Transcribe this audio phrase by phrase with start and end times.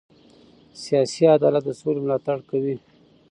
[0.83, 2.75] سیاسي عدالت د سولې ملاتړ کوي